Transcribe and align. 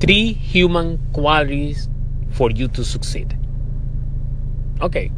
three 0.00 0.32
human 0.32 0.98
qualities 1.12 1.88
for 2.32 2.50
you 2.50 2.68
to 2.68 2.84
succeed. 2.84 3.38
Okay, 4.80 5.10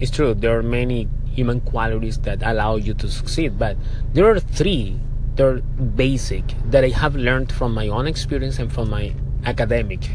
it's 0.00 0.10
true, 0.10 0.34
there 0.34 0.58
are 0.58 0.62
many 0.62 1.08
human 1.26 1.60
qualities 1.60 2.18
that 2.20 2.42
allow 2.42 2.76
you 2.76 2.94
to 2.94 3.08
succeed, 3.08 3.58
but 3.58 3.76
there 4.12 4.30
are 4.30 4.40
three 4.40 4.98
that 5.36 5.44
are 5.46 5.60
basic 5.60 6.44
that 6.70 6.84
I 6.84 6.88
have 6.88 7.16
learned 7.16 7.52
from 7.52 7.74
my 7.74 7.88
own 7.88 8.06
experience 8.06 8.58
and 8.58 8.72
from 8.72 8.88
my 8.88 9.14
academic 9.44 10.08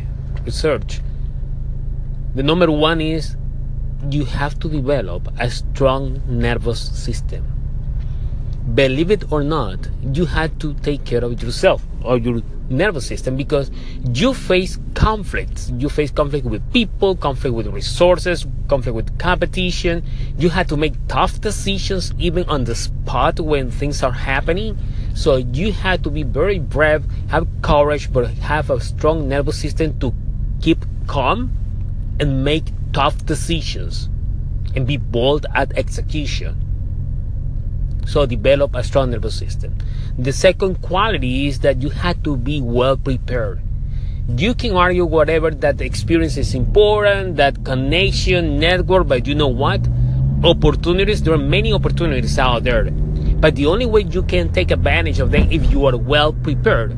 research. 0.46 1.02
The 2.36 2.44
number 2.44 2.72
one 2.72 3.02
is 3.02 3.36
you 4.10 4.26
have 4.26 4.58
to 4.60 4.70
develop 4.70 5.28
a 5.40 5.50
strong 5.52 6.22
nervous 6.28 6.80
system. 6.80 7.59
Believe 8.76 9.10
it 9.10 9.32
or 9.32 9.44
not, 9.44 9.88
you 10.14 10.26
have 10.26 10.58
to 10.60 10.74
take 10.76 11.06
care 11.06 11.24
of 11.24 11.42
yourself 11.42 11.84
or 12.04 12.18
your 12.18 12.42
nervous 12.70 13.08
system 13.08 13.36
because 13.36 13.72
you 14.14 14.34
face 14.34 14.78
conflicts. 14.94 15.70
You 15.72 15.90
face 15.90 16.12
conflict 16.12 16.46
with 16.46 16.62
people, 16.72 17.16
conflict 17.16 17.56
with 17.56 17.68
resources, 17.68 18.46
conflict 18.68 18.96
with 18.96 19.18
competition. 19.18 20.04
You 20.38 20.50
have 20.50 20.68
to 20.68 20.78
make 20.78 20.94
tough 21.08 21.42
decisions 21.42 22.14
even 22.20 22.48
on 22.50 22.66
the 22.66 22.76
spot 22.76 23.40
when 23.40 23.72
things 23.72 24.04
are 24.04 24.12
happening. 24.12 24.78
So 25.16 25.38
you 25.38 25.72
have 25.72 26.04
to 26.04 26.10
be 26.10 26.24
very 26.24 26.60
brave, 26.60 27.04
have 27.30 27.48
courage, 27.62 28.12
but 28.12 28.28
have 28.28 28.70
a 28.70 28.80
strong 28.80 29.28
nervous 29.28 29.60
system 29.60 30.00
to 30.00 30.14
keep 30.62 30.86
calm 31.08 31.52
and 32.20 32.44
make 32.44 32.66
tough 32.94 33.26
decisions 33.26 34.10
and 34.76 34.86
be 34.86 34.98
bold 34.98 35.46
at 35.56 35.76
execution. 35.78 36.69
So 38.10 38.26
develop 38.26 38.74
a 38.74 38.84
strong 38.84 39.12
nervous 39.12 39.38
system. 39.38 39.78
The 40.18 40.34
second 40.34 40.82
quality 40.82 41.46
is 41.46 41.60
that 41.60 41.84
you 41.84 41.90
have 41.92 42.24
to 42.24 42.36
be 42.36 42.60
well 42.60 42.98
prepared. 42.98 43.62
You 44.36 44.56
can 44.56 44.76
argue 44.76 45.06
whatever 45.06 45.52
that 45.52 45.80
experience 45.80 46.36
is 46.36 46.56
important, 46.56 47.36
that 47.36 47.64
connection, 47.64 48.58
network, 48.58 49.08
but 49.08 49.28
you 49.28 49.36
know 49.36 49.48
what? 49.48 49.88
Opportunities, 50.44 51.22
there 51.22 51.36
are 51.36 51.38
many 51.38 51.72
opportunities 51.72 52.40
out 52.40 52.64
there. 52.64 52.90
But 52.90 53.56
the 53.56 53.68
only 53.68 53.86
way 53.86 54.02
you 54.02 54.24
can 54.24 54.52
take 54.52 54.72
advantage 54.72 55.20
of 55.20 55.30
them 55.30 55.52
if 55.52 55.70
you 55.70 55.86
are 55.86 55.96
well 55.96 56.34
prepared 56.34 56.98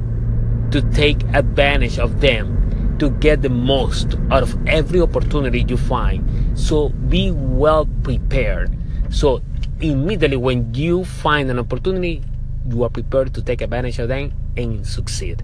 to 0.72 0.82
take 0.94 1.22
advantage 1.34 2.00
of 2.00 2.22
them 2.22 2.96
to 3.00 3.10
get 3.10 3.42
the 3.42 3.50
most 3.50 4.16
out 4.30 4.44
of 4.44 4.56
every 4.66 5.02
opportunity 5.02 5.66
you 5.68 5.76
find. 5.76 6.58
So 6.58 6.88
be 6.88 7.32
well 7.32 7.86
prepared. 8.02 8.78
So 9.10 9.42
immediately 9.82 10.38
when 10.38 10.74
you 10.74 11.04
find 11.04 11.50
an 11.50 11.60
opportunity, 11.60 12.24
you 12.68 12.84
are 12.84 12.90
prepared 12.90 13.34
to 13.34 13.42
take 13.42 13.62
advantage 13.62 14.00
of 14.00 14.08
them 14.10 14.34
and 14.56 14.86
succeed. 14.86 15.44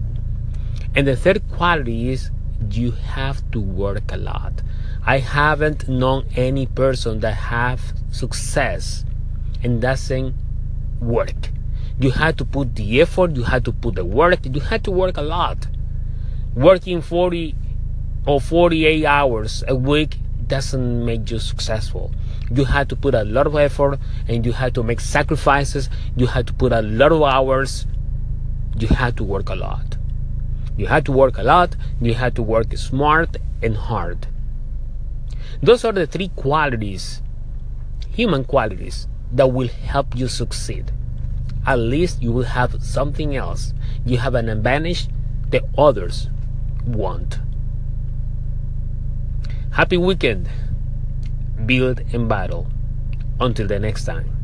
And 0.94 1.06
the 1.06 1.16
third 1.16 1.42
quality 1.50 2.10
is 2.10 2.30
you 2.70 2.92
have 2.92 3.48
to 3.52 3.60
work 3.60 4.12
a 4.12 4.16
lot. 4.16 4.62
I 5.04 5.18
haven't 5.18 5.88
known 5.88 6.26
any 6.36 6.66
person 6.66 7.20
that 7.20 7.34
have 7.34 7.80
success 8.10 9.04
and 9.62 9.80
doesn't 9.80 10.34
work. 11.00 11.50
You 12.00 12.10
have 12.12 12.36
to 12.36 12.44
put 12.44 12.76
the 12.76 13.00
effort, 13.00 13.36
you 13.36 13.42
have 13.44 13.64
to 13.64 13.72
put 13.72 13.96
the 13.96 14.04
work, 14.04 14.40
you 14.44 14.60
have 14.60 14.82
to 14.84 14.90
work 14.90 15.16
a 15.16 15.22
lot 15.22 15.66
working 16.58 17.00
40 17.00 17.54
or 18.26 18.40
48 18.40 19.04
hours 19.04 19.62
a 19.68 19.74
week 19.76 20.18
doesn't 20.46 21.04
make 21.04 21.30
you 21.30 21.38
successful. 21.38 22.10
You 22.50 22.64
have 22.64 22.88
to 22.88 22.96
put 22.96 23.14
a 23.14 23.24
lot 23.24 23.46
of 23.46 23.56
effort 23.56 23.98
and 24.26 24.44
you 24.44 24.52
have 24.52 24.72
to 24.74 24.82
make 24.82 25.00
sacrifices. 25.00 25.90
You 26.16 26.26
have 26.26 26.46
to 26.46 26.52
put 26.54 26.72
a 26.72 26.82
lot 26.82 27.12
of 27.12 27.22
hours. 27.22 27.86
You 28.78 28.88
have 28.88 29.16
to 29.16 29.24
work 29.24 29.48
a 29.48 29.54
lot. 29.54 29.96
You 30.76 30.86
have 30.86 31.04
to 31.04 31.12
work 31.12 31.38
a 31.38 31.42
lot. 31.42 31.76
You 32.00 32.14
have 32.14 32.34
to 32.34 32.42
work 32.42 32.76
smart 32.76 33.36
and 33.62 33.76
hard. 33.76 34.28
Those 35.62 35.84
are 35.84 35.92
the 35.92 36.06
three 36.06 36.28
qualities, 36.28 37.20
human 38.10 38.44
qualities, 38.44 39.08
that 39.32 39.48
will 39.52 39.68
help 39.68 40.16
you 40.16 40.28
succeed. 40.28 40.92
At 41.66 41.80
least 41.80 42.22
you 42.22 42.32
will 42.32 42.44
have 42.44 42.82
something 42.82 43.36
else. 43.36 43.74
You 44.06 44.18
have 44.18 44.34
an 44.34 44.48
advantage 44.48 45.08
that 45.50 45.64
others 45.76 46.28
want. 46.86 47.40
Happy 49.72 49.96
weekend. 49.96 50.48
Build 51.68 52.00
and 52.14 52.30
battle. 52.30 52.66
Until 53.40 53.66
the 53.66 53.78
next 53.78 54.06
time. 54.06 54.37